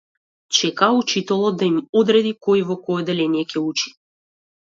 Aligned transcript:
Чекаа 0.59 0.93
учителот 1.01 1.59
да 1.63 1.67
им 1.71 1.75
определи 2.01 2.31
кој 2.47 2.65
во 2.71 2.79
кое 2.87 3.05
одделение 3.05 3.45
ќе 3.53 3.61
учи. 3.67 3.93